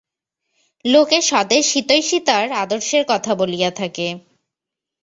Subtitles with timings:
[0.85, 4.07] লোকে স্বদেশহিতৈষিতার আদর্শের কথা বলিয়া থাকে।